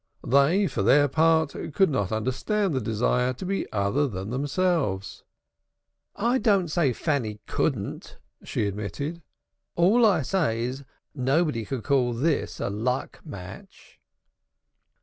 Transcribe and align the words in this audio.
They 0.25 0.65
for 0.65 0.81
their 0.81 1.07
part 1.07 1.51
could 1.75 1.91
not 1.91 2.11
understand 2.11 2.73
the 2.73 2.81
desire 2.81 3.33
to 3.33 3.45
be 3.45 3.71
other 3.71 4.07
than 4.07 4.31
themselves. 4.31 5.23
"I 6.15 6.39
don't 6.39 6.69
say 6.69 6.91
Fanny 6.91 7.39
couldn't," 7.45 8.17
she 8.43 8.65
admitted. 8.65 9.21
"All 9.75 10.03
I 10.03 10.23
say 10.23 10.61
is, 10.63 10.83
nobody 11.13 11.65
could 11.65 11.83
call 11.83 12.13
this 12.13 12.59
a 12.59 12.71
luck 12.71 13.19
match." 13.23 13.99